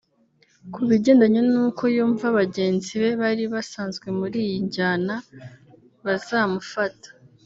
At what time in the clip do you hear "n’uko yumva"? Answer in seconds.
1.51-2.25